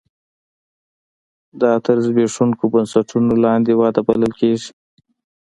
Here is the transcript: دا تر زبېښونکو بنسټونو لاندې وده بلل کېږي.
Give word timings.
دا 1.61 1.71
تر 1.85 1.97
زبېښونکو 2.05 2.63
بنسټونو 2.73 3.33
لاندې 3.45 3.71
وده 3.79 4.01
بلل 4.07 4.31
کېږي. 4.39 4.69